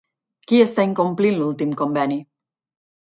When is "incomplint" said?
0.87-1.37